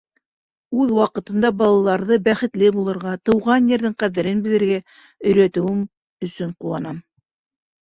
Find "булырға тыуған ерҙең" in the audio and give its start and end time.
2.79-3.95